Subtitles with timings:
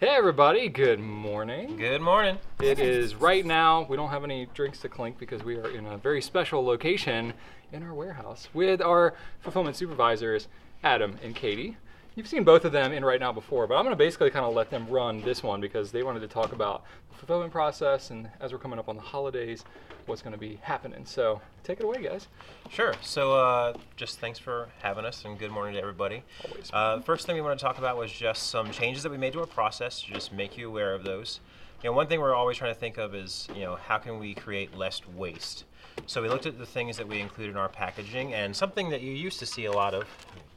[0.00, 1.76] Hey everybody, good morning.
[1.76, 2.38] Good morning.
[2.58, 5.84] It is right now, we don't have any drinks to clink because we are in
[5.84, 7.34] a very special location
[7.70, 10.48] in our warehouse with our fulfillment supervisors,
[10.82, 11.76] Adam and Katie.
[12.16, 14.44] You've seen both of them in right now before, but I'm going to basically kind
[14.44, 18.10] of let them run this one because they wanted to talk about the fulfillment process
[18.10, 19.64] and as we're coming up on the holidays,
[20.06, 21.06] what's going to be happening.
[21.06, 22.26] So take it away, guys.
[22.68, 22.94] Sure.
[23.00, 26.24] So, uh, just thanks for having us, and good morning to everybody.
[26.44, 26.70] Always.
[26.72, 29.32] Uh, first thing we want to talk about was just some changes that we made
[29.34, 31.38] to our process to just make you aware of those.
[31.82, 34.18] You know, one thing we're always trying to think of is, you know, how can
[34.18, 35.64] we create less waste?
[36.06, 39.00] So we looked at the things that we include in our packaging, and something that
[39.00, 40.04] you used to see a lot of.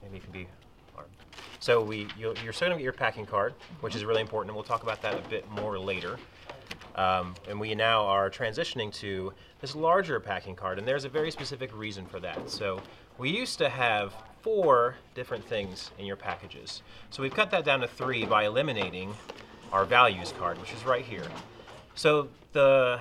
[0.01, 0.47] Maybe you can be.
[1.63, 4.49] So we, you're, you're still going to get your packing card, which is really important,
[4.49, 6.17] and we'll talk about that a bit more later.
[6.95, 9.31] Um, and we now are transitioning to
[9.61, 12.49] this larger packing card, and there's a very specific reason for that.
[12.49, 12.81] So
[13.17, 16.81] we used to have four different things in your packages.
[17.11, 19.15] So we've cut that down to three by eliminating
[19.71, 21.27] our values card, which is right here.
[21.95, 22.99] So the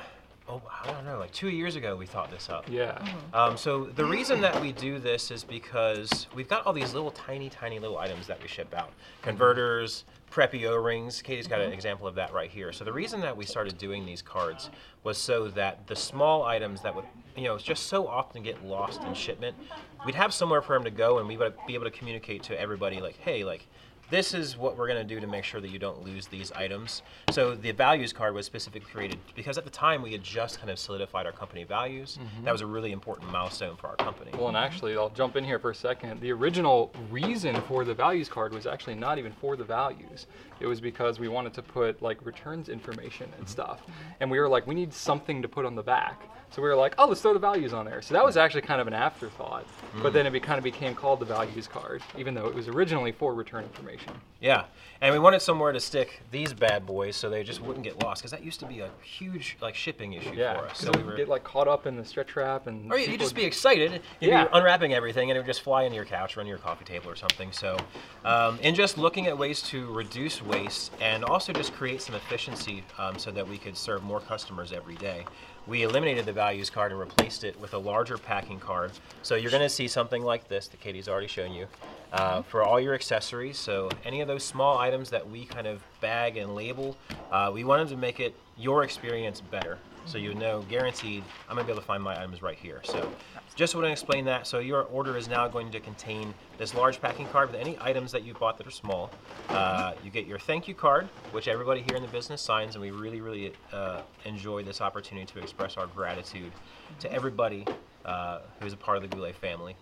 [0.53, 2.67] oh I don't know, like two years ago we thought this up.
[2.69, 3.05] Yeah.
[3.33, 7.11] Um, so the reason that we do this is because we've got all these little
[7.11, 8.93] tiny, tiny little items that we ship out.
[9.23, 11.23] Converters, preppy O-rings.
[11.23, 12.73] Katie's got an example of that right here.
[12.73, 14.71] So the reason that we started doing these cards
[15.05, 17.05] was so that the small items that would,
[17.37, 19.57] you know, just so often get lost in shipment,
[20.05, 22.61] we'd have somewhere for them to go, and we would be able to communicate to
[22.61, 23.67] everybody like, hey, like
[24.13, 26.53] this is what we're going to do to make sure that you don't lose these
[26.53, 27.01] items.
[27.31, 30.69] So the values card was specifically created because at the time we had just kind
[30.69, 32.19] of solidified our company values.
[32.21, 32.45] Mm-hmm.
[32.45, 34.31] That was a really important milestone for our company.
[34.35, 36.21] Well, and actually, I'll jump in here for a second.
[36.21, 40.27] The original reason for the values card was actually not even for the values.
[40.61, 43.47] It was because we wanted to put like returns information and mm-hmm.
[43.47, 43.81] stuff.
[44.21, 46.29] And we were like, we need something to put on the back.
[46.53, 48.03] So we were like, oh, let's throw the values on there.
[48.03, 49.65] So that was actually kind of an afterthought.
[49.95, 50.15] But mm-hmm.
[50.15, 53.11] then it be, kind of became called the values card, even though it was originally
[53.11, 54.02] for return information.
[54.41, 54.65] Yeah,
[55.01, 58.23] and we wanted somewhere to stick these bad boys so they just wouldn't get lost
[58.23, 60.59] because that used to be a huge like shipping issue Yeah.
[60.59, 60.79] for us.
[60.79, 62.91] So So we we were, get like caught up in the stretch wrap and.
[62.93, 64.03] or you- you'd just be excited.
[64.19, 64.45] You'd Yeah.
[64.47, 66.85] be unwrapping everything and it would just fly into your couch, or to your coffee
[66.85, 67.53] table or something.
[67.53, 67.77] So,
[68.25, 72.83] um, and just looking at ways to reduce waste and also just create some efficiency
[72.99, 75.25] um, so that we could serve more customers every day.
[75.67, 78.91] We eliminated the values card and replaced it with a larger packing card.
[79.23, 81.69] So you're going to see something like this that Katie's already shown you
[82.13, 83.59] uh, for all your accessories.
[83.59, 86.99] So any of those small items that we kind of bag and label,
[87.31, 89.79] uh, we wanted to make it your experience better.
[90.05, 92.81] So you know, guaranteed, I'm gonna be able to find my items right here.
[92.85, 93.11] So
[93.55, 94.47] just want to explain that.
[94.47, 98.11] So your order is now going to contain this large packing card with any items
[98.13, 99.11] that you bought that are small.
[99.51, 102.83] Uh, you get your thank you card, which everybody here in the business signs, and
[102.83, 106.51] we really, really uh, enjoy this opportunity to express our gratitude
[106.99, 107.65] to everybody
[108.05, 109.77] uh, who is a part of the Goulet family.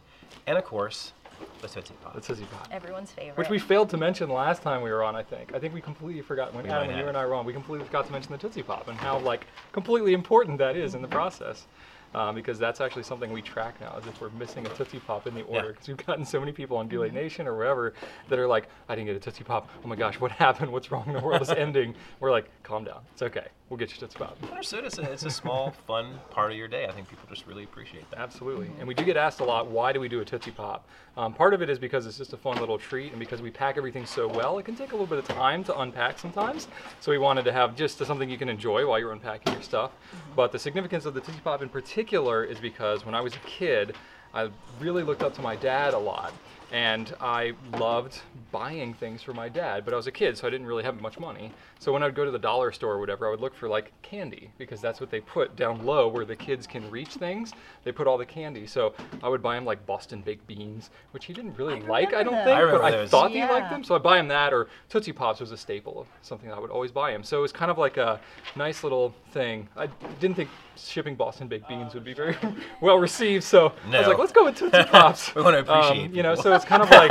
[0.46, 1.12] And of course,
[1.60, 2.14] the Tootsie Pop.
[2.14, 2.68] The Tootsie Pop.
[2.70, 3.36] Everyone's favorite.
[3.36, 5.54] Which we failed to mention last time we were on, I think.
[5.54, 7.44] I think we completely forgot when We Adam and you and I were on.
[7.44, 10.94] We completely forgot to mention the Tootsie Pop and how like completely important that is
[10.94, 11.66] in the process.
[12.12, 15.28] Um, because that's actually something we track now is if we're missing a Tootsie Pop
[15.28, 15.68] in the order.
[15.68, 17.94] Because we've gotten so many people on Goulet Nation or wherever
[18.28, 19.68] that are like, I didn't get a Tootsie Pop.
[19.84, 20.72] Oh my gosh, what happened?
[20.72, 21.12] What's wrong?
[21.12, 21.94] The world is ending.
[22.18, 23.02] We're like, calm down.
[23.12, 23.46] It's okay.
[23.68, 24.36] We'll get you Tootsie Pop.
[24.50, 24.84] Understood.
[24.84, 26.86] It's a, it's a small, fun part of your day.
[26.86, 28.18] I think people just really appreciate that.
[28.18, 28.72] Absolutely.
[28.80, 30.88] And we do get asked a lot, why do we do a Tootsie Pop?
[31.16, 33.50] Um, part of it is because it's just a fun little treat, and because we
[33.50, 36.66] pack everything so well, it can take a little bit of time to unpack sometimes.
[37.00, 39.92] So we wanted to have just something you can enjoy while you're unpacking your stuff.
[40.34, 41.99] But the significance of the Tootsie Pop in particular
[42.44, 43.94] is because when I was a kid,
[44.32, 46.34] I really looked up to my dad a lot.
[46.72, 48.20] And I loved
[48.52, 51.00] buying things for my dad, but I was a kid, so I didn't really have
[51.00, 51.52] much money.
[51.80, 53.92] So when I'd go to the dollar store or whatever, I would look for like
[54.02, 57.52] candy because that's what they put down low where the kids can reach things.
[57.84, 58.66] They put all the candy.
[58.66, 62.22] So I would buy him like Boston baked beans, which he didn't really like, I
[62.22, 62.44] don't those.
[62.44, 63.10] think, I but remember I those.
[63.10, 63.82] thought he liked them.
[63.82, 66.70] So I'd buy him that, or Tootsie Pops was a staple of something I would
[66.70, 67.22] always buy him.
[67.24, 68.20] So it was kind of like a
[68.56, 69.68] nice little thing.
[69.76, 69.86] I
[70.20, 72.36] didn't think shipping Boston baked beans would be very
[72.80, 75.34] well received, so I was like, let's go with Tootsie Pops.
[75.34, 76.42] We wanna appreciate Um, you know, people.
[76.44, 77.10] so it's kind of like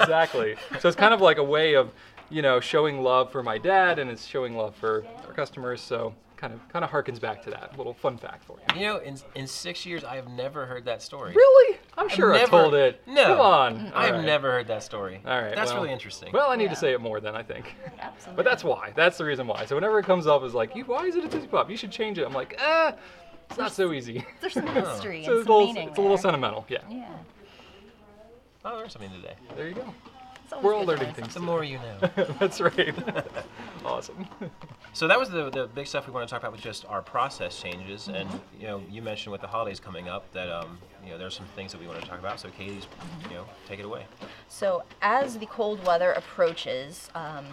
[0.00, 0.56] exactly.
[0.80, 1.90] So it's kind of like a way of,
[2.30, 5.80] you know, showing love for my dad, and it's showing love for our customers.
[5.80, 8.80] So kind of kind of harkens back to that little fun fact for you.
[8.80, 11.32] You know, in, in six years, I have never heard that story.
[11.34, 11.78] Really?
[11.96, 13.02] I'm sure I never- told it.
[13.08, 13.24] No.
[13.24, 13.92] Come on.
[13.92, 14.24] I have All right.
[14.24, 15.20] never heard that story.
[15.26, 15.52] All right.
[15.54, 16.30] That's well- really interesting.
[16.32, 17.74] Well, I need to say it more then, I think.
[17.98, 18.36] Absolutely.
[18.36, 18.92] But that's why.
[18.94, 19.64] That's the reason why.
[19.64, 21.68] So whenever it comes up, it's like, why is it a Tootsie Pop?
[21.70, 22.24] You should change it.
[22.24, 22.92] I'm like, eh,
[23.50, 24.24] it's not so easy.
[24.40, 26.22] There's some history So and it's, a some little, meaning it's a little there.
[26.22, 26.66] sentimental.
[26.68, 26.78] Yeah.
[26.88, 27.08] Yeah.
[28.64, 29.34] I learned something today.
[29.56, 29.94] There you go.
[30.50, 31.34] Always We're all learning things.
[31.34, 32.10] The more you know.
[32.40, 32.94] That's right.
[33.84, 34.26] awesome.
[34.92, 37.02] so that was the, the big stuff we want to talk about was just our
[37.02, 38.08] process changes.
[38.08, 38.28] And
[38.58, 41.46] you know, you mentioned with the holidays coming up that um, you know there's some
[41.54, 42.40] things that we want to talk about.
[42.40, 42.86] So Katie's,
[43.28, 44.06] you know, take it away.
[44.48, 47.44] So as the cold weather approaches, um,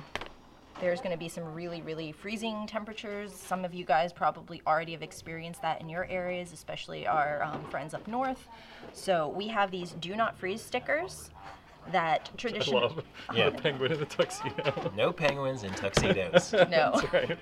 [0.81, 3.33] There's going to be some really, really freezing temperatures.
[3.33, 7.63] Some of you guys probably already have experienced that in your areas, especially our um,
[7.69, 8.48] friends up north.
[8.92, 11.30] So we have these do not freeze stickers
[11.92, 12.81] that I traditionally.
[12.81, 13.50] love Yeah.
[13.51, 14.92] the penguin in the tuxedo.
[14.98, 16.51] No penguins in tuxedos.
[16.69, 17.00] No.
[17.01, 17.38] That's right.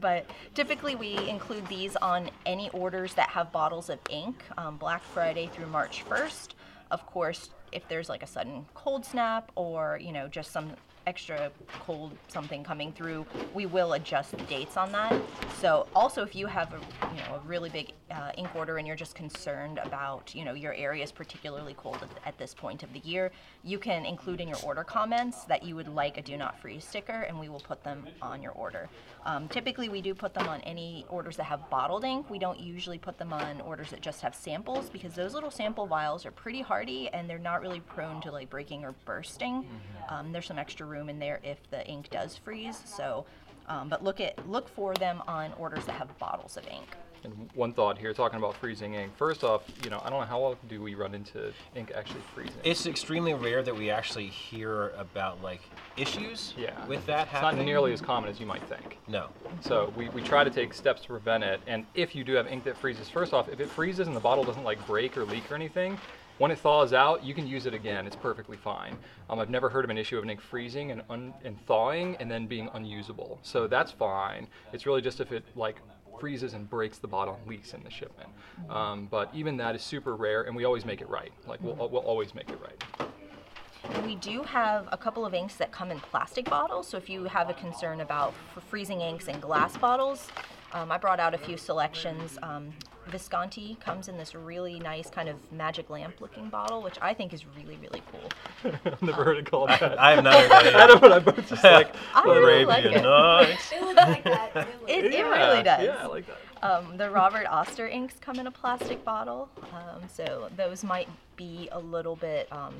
[0.00, 5.02] but typically we include these on any orders that have bottles of ink um, Black
[5.02, 6.48] Friday through March 1st.
[6.92, 10.72] Of course, if there's like a sudden cold snap or you know just some
[11.06, 11.50] extra
[11.80, 15.14] cold something coming through, we will adjust the dates on that.
[15.60, 16.78] So also if you have a
[17.14, 20.54] you know a really big uh, ink order and you're just concerned about you know
[20.54, 23.30] your area is particularly cold at, at this point of the year,
[23.62, 26.84] you can include in your order comments that you would like a do not freeze
[26.84, 28.88] sticker, and we will put them on your order.
[29.24, 32.28] Um, typically, we do put them on any orders that have bottled ink.
[32.28, 35.86] We don't usually put them on orders that just have samples because those little sample
[35.86, 39.64] vials are pretty hardy and they're not really prone to like breaking or bursting.
[40.08, 42.80] Um, there's some extra room in there if the ink does freeze.
[42.84, 43.24] So,
[43.66, 46.96] um, but look at look for them on orders that have bottles of ink.
[47.24, 49.12] And one thought here, talking about freezing ink.
[49.16, 52.20] First off, you know, I don't know how often do we run into ink actually
[52.34, 52.56] freezing.
[52.64, 55.60] It's extremely rare that we actually hear about like
[55.96, 56.84] issues yeah.
[56.86, 57.58] with that it's happening.
[57.58, 58.98] not nearly as common as you might think.
[59.06, 59.28] No.
[59.60, 61.60] So we, we try to take steps to prevent it.
[61.68, 64.20] And if you do have ink that freezes, first off, if it freezes and the
[64.20, 65.98] bottle doesn't like break or leak or anything,
[66.42, 68.04] when it thaws out, you can use it again.
[68.04, 68.98] It's perfectly fine.
[69.30, 72.28] Um, I've never heard of an issue of an ink freezing and, and thawing and
[72.28, 73.38] then being unusable.
[73.42, 74.48] So that's fine.
[74.72, 75.76] It's really just if it like
[76.18, 78.28] freezes and breaks the bottle and leaks in the shipment.
[78.68, 81.30] Um, but even that is super rare, and we always make it right.
[81.46, 84.04] Like we'll, we'll always make it right.
[84.04, 86.88] We do have a couple of inks that come in plastic bottles.
[86.88, 88.34] So if you have a concern about
[88.68, 90.26] freezing inks in glass bottles,
[90.72, 92.36] um, I brought out a few selections.
[92.42, 92.72] Um,
[93.06, 97.32] Visconti comes in this really nice kind of magic lamp looking bottle, which I think
[97.32, 98.72] is really, really cool.
[98.84, 99.98] I've never heard it called that.
[99.98, 100.74] I have not heard that.
[100.74, 103.02] Adam and I both just like I really like it.
[103.02, 103.72] Nights.
[103.72, 104.50] It looks like that.
[104.56, 105.84] It looks It, it really does.
[105.84, 106.38] Yeah, I like that.
[106.62, 111.68] Um, the Robert Oster inks come in a plastic bottle, um, so those might be
[111.72, 112.74] a little bit um,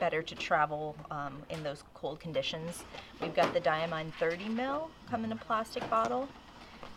[0.00, 2.82] better to travel um, in those cold conditions.
[3.20, 6.28] We've got the Diamine 30 mil come in a plastic bottle,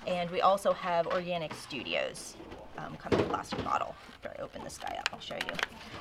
[0.07, 2.35] and we also have Organic Studios
[2.77, 3.95] um, come in a plastic bottle.
[4.15, 5.53] After I open this guy up, I'll show you.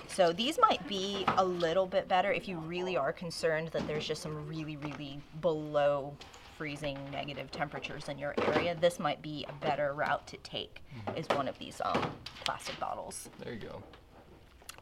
[0.08, 4.06] So these might be a little bit better if you really are concerned that there's
[4.06, 6.14] just some really, really below
[6.56, 10.80] freezing negative temperatures in your area, this might be a better route to take.
[11.16, 12.12] Is one of these um,
[12.44, 13.28] plastic bottles.
[13.42, 13.82] There you go.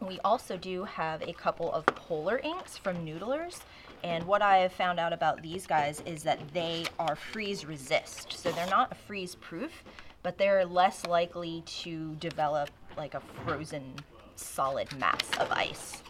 [0.07, 3.61] We also do have a couple of polar inks from Noodlers.
[4.03, 8.33] And what I have found out about these guys is that they are freeze resist.
[8.33, 9.85] So they're not freeze proof,
[10.23, 13.95] but they're less likely to develop like a frozen
[14.37, 16.03] solid mass of ice.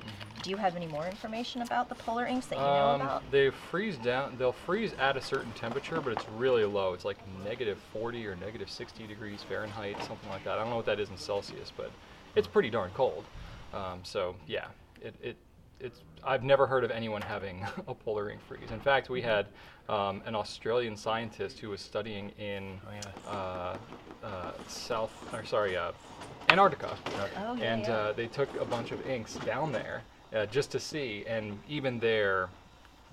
[0.43, 3.31] Do you have any more information about the polar inks that you know Um, about?
[3.31, 4.37] they freeze down.
[4.39, 6.95] They'll freeze at a certain temperature, but it's really low.
[6.95, 10.55] It's like negative 40 or negative 60 degrees Fahrenheit, something like that.
[10.59, 11.91] I don't know what that is in Celsius, but
[12.37, 13.25] it's pretty darn cold.
[13.75, 14.69] Um, so yeah,
[15.03, 15.37] it, it
[15.81, 16.01] it's.
[16.23, 18.71] I've never heard of anyone having a polar ink freeze.
[18.71, 19.47] In fact, we had
[19.89, 23.31] um, an Australian scientist who was studying in Oh, yeah.
[23.31, 23.77] uh,
[24.27, 25.93] uh, South, or sorry, uh,
[26.51, 26.97] Antarctica.
[27.39, 27.95] Oh, yeah, and yeah.
[27.95, 30.03] Uh, they took a bunch of inks down there
[30.35, 32.51] uh, just to see, and even there,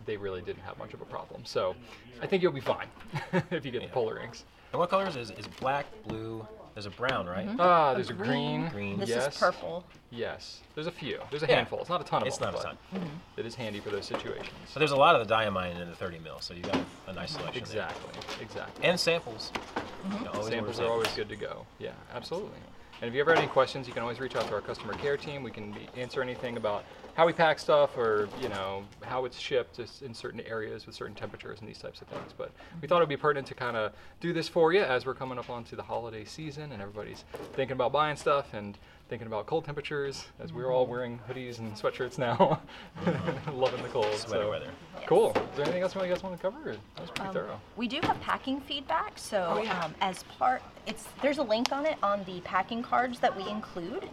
[0.06, 1.46] they really didn't have much of a problem.
[1.46, 1.76] So
[2.22, 2.88] I think you'll be fine
[3.52, 4.44] if you get the polar inks.
[4.74, 6.46] And what colors is is black, blue?
[6.78, 7.50] There's a brown, right?
[7.58, 8.22] Ah, there's a Mm-hmm.
[8.24, 8.60] green.
[8.60, 8.70] green.
[8.70, 9.00] Green.
[9.00, 9.34] This yes.
[9.34, 9.84] is purple.
[10.12, 10.60] Yes.
[10.76, 11.20] There's a few.
[11.32, 11.56] There's a Yeah.
[11.56, 11.80] handful.
[11.80, 12.54] It's not a ton of It's them.
[12.54, 13.10] not a but ton.
[13.36, 14.52] It is handy for those situations.
[14.76, 17.14] But there's a lot of the diamine in the 30 mil, so you got a
[17.14, 17.64] nice selection.
[17.66, 17.88] there.
[17.88, 18.44] Exactly.
[18.46, 18.86] Exactly.
[18.88, 19.52] And samples.
[19.56, 20.14] Mm-hmm.
[20.14, 21.66] You know, always order Samples are always good to go.
[21.80, 22.60] Yeah, absolutely.
[23.00, 24.94] And if you ever have any questions, you can always reach out to our customer
[24.94, 25.44] care team.
[25.44, 29.80] We can answer anything about how we pack stuff or, you know, how it's shipped
[30.02, 32.34] in certain areas with certain temperatures and these types of things.
[32.36, 32.52] But
[32.82, 35.14] we thought it would be pertinent to kind of do this for you as we're
[35.14, 37.24] coming up onto the holiday season and everybody's
[37.54, 41.74] thinking about buying stuff and thinking about cold temperatures as we're all wearing hoodies and
[41.76, 42.60] sweatshirts now,
[43.54, 44.06] loving the cold.
[44.16, 44.50] Sweater so.
[44.50, 44.70] weather.
[45.06, 45.30] Cool.
[45.30, 46.74] Is there anything else you guys want to cover?
[46.96, 47.62] That was pretty Um, thorough.
[47.78, 49.80] We do have packing feedback, so Oh, yeah.
[49.84, 53.48] um, as part, it's there's a link on it on the packing cards that we
[53.50, 54.10] include.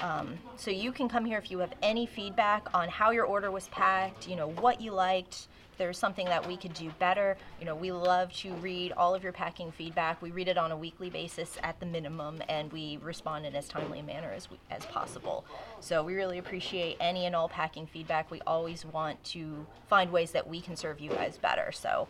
[0.00, 3.50] Um, so you can come here if you have any feedback on how your order
[3.50, 5.48] was packed, you know what you liked.
[5.80, 7.38] If there's something that we could do better.
[7.58, 10.20] You know, we love to read all of your packing feedback.
[10.20, 13.66] We read it on a weekly basis at the minimum, and we respond in as
[13.66, 15.44] timely a manner as we, as possible.
[15.80, 18.30] So we really appreciate any and all packing feedback.
[18.30, 21.72] We always want to find ways that we can serve you guys better.
[21.72, 22.08] So.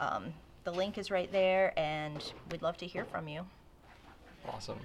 [0.00, 0.32] Um,
[0.64, 3.46] the link is right there, and we'd love to hear from you.
[4.46, 4.78] Awesome.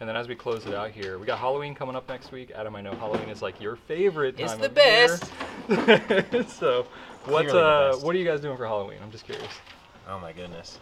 [0.00, 2.50] And then as we close it out here, we got Halloween coming up next week.
[2.54, 6.36] Adam, I know Halloween is like your favorite It's time the of year.
[6.36, 6.50] best.
[6.58, 6.86] so
[7.24, 8.98] What Clearly uh, what are you guys doing for Halloween?
[9.02, 9.46] I'm just curious.
[10.08, 10.78] Oh my goodness.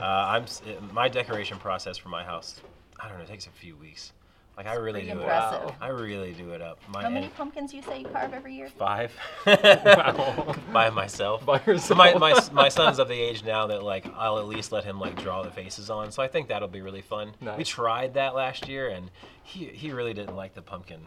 [0.00, 0.44] uh, I'm
[0.92, 2.60] my decoration process for my house.
[3.00, 3.24] I don't know.
[3.24, 4.12] It takes a few weeks.
[4.56, 5.62] Like I really do impressive.
[5.62, 5.68] it.
[5.68, 5.76] up.
[5.80, 6.78] I really do it up.
[6.88, 8.68] My How many and pumpkins you say you carve every year?
[8.68, 9.12] five.
[9.46, 10.54] Wow.
[10.72, 11.44] By myself.
[11.44, 11.96] By yourself.
[11.98, 15.00] My, my my son's of the age now that like I'll at least let him
[15.00, 16.12] like draw the faces on.
[16.12, 17.32] So I think that'll be really fun.
[17.56, 19.10] We tried that last year and
[19.42, 21.06] he he really didn't like the pumpkin.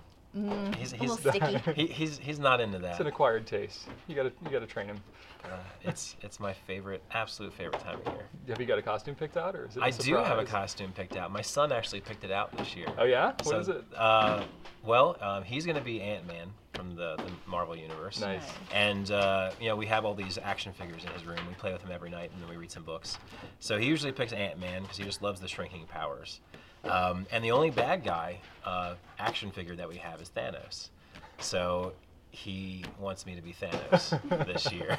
[0.77, 1.57] He's A he's sticky.
[1.75, 2.91] he, he's he's not into that.
[2.91, 3.87] It's an acquired taste.
[4.07, 4.97] You gotta you gotta train him.
[5.43, 8.25] Uh, it's it's my favorite, absolute favorite time of year.
[8.49, 9.81] Have you got a costume picked out, or is it?
[9.83, 11.31] I I do have a costume picked out.
[11.31, 12.87] My son actually picked it out this year.
[12.97, 13.27] Oh yeah.
[13.27, 13.83] What So, is it?
[13.95, 14.43] Uh,
[14.83, 18.19] well, um, he's going to be Ant Man from the, the Marvel universe.
[18.19, 18.43] Nice.
[18.73, 21.39] And uh, you know, we have all these action figures in his room.
[21.47, 23.17] We play with him every night, and then we read some books.
[23.59, 26.41] So he usually picks Ant Man because he just loves the shrinking powers.
[26.85, 30.89] Um, and the only bad guy uh, action figure that we have is Thanos.
[31.39, 31.93] So
[32.31, 34.97] he wants me to be Thanos this year.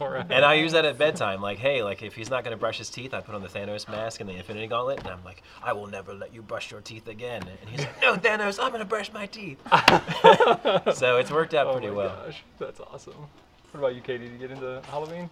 [0.00, 0.26] Right.
[0.30, 1.40] And I use that at bedtime.
[1.40, 3.88] Like, hey, like if he's not gonna brush his teeth, I put on the Thanos
[3.88, 6.80] mask and the Infinity Gauntlet, and I'm like, I will never let you brush your
[6.80, 7.42] teeth again.
[7.60, 9.58] And he's like, No, Thanos, I'm gonna brush my teeth.
[10.94, 12.16] so it's worked out oh pretty my well.
[12.26, 13.14] gosh, that's awesome.
[13.70, 14.24] What about you, Katie?
[14.24, 15.30] Did you get into Halloween?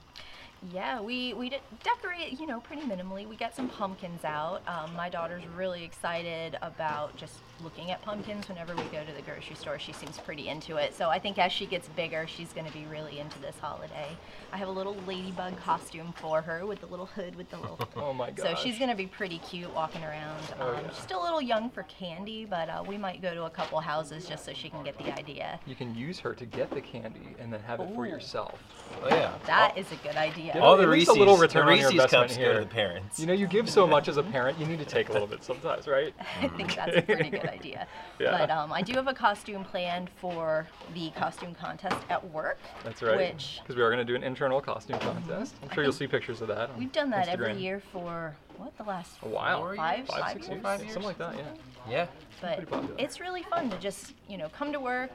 [0.73, 3.29] Yeah, we we de- decorate, you know, pretty minimally.
[3.29, 4.63] We got some pumpkins out.
[4.67, 9.21] Um, my daughter's really excited about just looking at pumpkins whenever we go to the
[9.23, 9.79] grocery store.
[9.79, 10.95] She seems pretty into it.
[10.95, 14.09] So I think as she gets bigger, she's going to be really into this holiday.
[14.53, 17.79] I have a little ladybug costume for her with the little hood with the little.
[17.97, 18.43] Oh my god.
[18.43, 20.41] So she's going to be pretty cute walking around.
[20.61, 20.89] Oh, Um, yeah.
[20.91, 23.79] She's still a little young for candy, but uh, we might go to a couple
[23.81, 25.61] houses just so she can get the idea.
[25.67, 28.59] You can use her to get the candy and then have it for yourself.
[29.03, 29.33] Oh yeah.
[29.47, 30.54] That is a good idea.
[30.55, 30.61] Yeah.
[30.61, 32.43] all the At least Reese's, a little return the on your Reese's investment cups go
[32.43, 32.55] here.
[32.55, 33.19] to the parents.
[33.19, 35.27] You know, you give so much as a parent, you need to take a little
[35.27, 36.15] bit sometimes, right?
[36.41, 37.87] I think that's a pretty good idea.
[38.21, 38.39] Yeah.
[38.39, 42.59] But um, I do have a costume planned for the costume contest at work.
[42.85, 43.17] That's right.
[43.35, 45.57] Which Because we are going to do an internal costume contest.
[45.63, 46.71] I'm sure you'll see pictures of that.
[46.71, 49.59] on we've done that every year for what the last A while.
[49.59, 50.63] Four five, Five, five six years, years?
[50.63, 50.93] Five years?
[50.93, 51.45] Something like that, yeah.
[51.91, 52.07] yeah.
[52.41, 52.69] But
[52.99, 55.11] it's really fun to just you know come to work,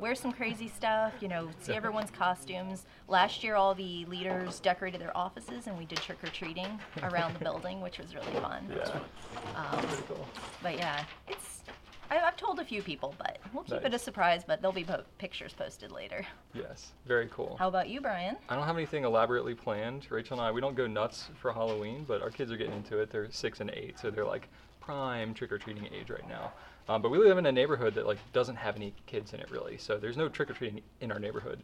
[0.00, 2.86] wear some crazy stuff, you know, see everyone's costumes.
[3.08, 6.66] Last year, all the leaders decorated their offices, and we did trick or treating
[7.02, 8.66] around the building, which was really fun.
[8.74, 9.00] Yeah.
[9.56, 10.26] Um, Pretty cool.
[10.62, 11.60] but yeah, it's.
[12.10, 14.42] I, I've told a few people, but we'll keep it a surprise.
[14.46, 16.26] But there'll be po- pictures posted later.
[16.52, 16.92] Yes.
[17.06, 17.56] Very cool.
[17.58, 18.36] How about you, Brian?
[18.50, 20.06] I don't have anything elaborately planned.
[20.10, 22.98] Rachel and I, we don't go nuts for Halloween, but our kids are getting into
[22.98, 23.10] it.
[23.10, 24.48] They're six and eight, so they're like
[24.86, 26.52] prime trick or treating age right now.
[26.88, 29.50] Um, but we live in a neighborhood that like doesn't have any kids in it
[29.50, 31.60] really, so there's no trick or treating in our neighborhood.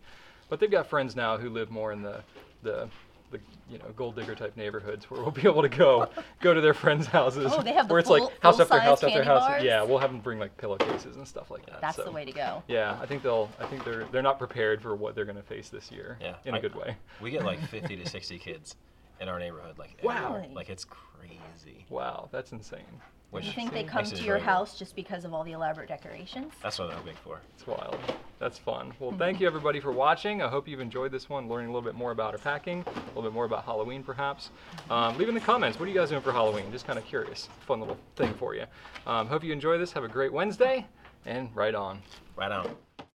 [0.49, 2.21] But they've got friends now who live more in the
[2.63, 2.89] the
[3.31, 6.09] the you know gold digger type neighborhoods where we'll be able to go
[6.41, 7.53] go to their friends' houses.
[7.55, 9.41] Oh, they have the where it's full- like house after house after house.
[9.41, 9.63] bars?
[9.65, 11.81] Yeah, we'll have them bring like pillowcases and stuff like that.
[11.81, 12.05] That's so.
[12.05, 12.63] the way to go.
[12.69, 13.51] Yeah, I think they'll.
[13.61, 16.17] I think they're they're not prepared for what they're going to face this year.
[16.21, 16.37] Yeah.
[16.45, 16.97] in a I- good way.
[17.21, 18.77] We get like 50 to 60 kids
[19.21, 19.79] in our neighborhood.
[19.79, 20.35] Like Wow.
[20.37, 21.87] every- Like it's crazy.
[21.89, 22.85] Wow, that's insane.
[23.31, 26.55] Which you think they come to your house just because of all the elaborate decorations?
[26.63, 27.43] That's what I'm hoping for.
[27.55, 27.99] It's wild.
[28.39, 28.95] That's fun.
[28.99, 30.41] Well, thank you everybody for watching.
[30.41, 33.01] I hope you've enjoyed this one, learning a little bit more about our packing, a
[33.09, 34.49] little bit more about Halloween perhaps.
[34.89, 36.73] Um, leave in the comments, what are you guys doing for Halloween?
[36.73, 37.51] Just kind of curious.
[37.67, 38.65] Fun little thing for you.
[39.07, 39.93] Um, hope you enjoy this.
[39.93, 40.87] Have a great Wednesday,
[41.27, 42.01] and right on.
[42.35, 42.75] Right on.